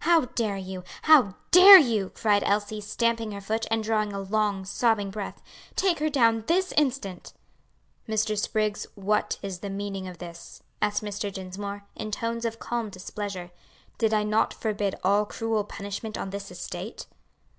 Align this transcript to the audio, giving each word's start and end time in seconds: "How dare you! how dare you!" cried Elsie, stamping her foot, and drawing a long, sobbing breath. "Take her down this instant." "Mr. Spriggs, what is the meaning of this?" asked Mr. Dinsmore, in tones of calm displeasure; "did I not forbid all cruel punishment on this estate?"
"How 0.00 0.20
dare 0.24 0.56
you! 0.56 0.82
how 1.02 1.34
dare 1.50 1.76
you!" 1.76 2.08
cried 2.14 2.42
Elsie, 2.46 2.80
stamping 2.80 3.32
her 3.32 3.40
foot, 3.42 3.66
and 3.70 3.84
drawing 3.84 4.14
a 4.14 4.18
long, 4.18 4.64
sobbing 4.64 5.10
breath. 5.10 5.42
"Take 5.76 5.98
her 5.98 6.08
down 6.08 6.42
this 6.46 6.72
instant." 6.78 7.34
"Mr. 8.08 8.38
Spriggs, 8.38 8.86
what 8.94 9.38
is 9.42 9.58
the 9.58 9.68
meaning 9.68 10.08
of 10.08 10.16
this?" 10.16 10.62
asked 10.80 11.02
Mr. 11.02 11.30
Dinsmore, 11.30 11.84
in 11.96 12.10
tones 12.10 12.46
of 12.46 12.58
calm 12.58 12.88
displeasure; 12.88 13.50
"did 13.98 14.14
I 14.14 14.22
not 14.22 14.54
forbid 14.54 14.94
all 15.04 15.26
cruel 15.26 15.64
punishment 15.64 16.16
on 16.16 16.30
this 16.30 16.50
estate?" 16.50 17.06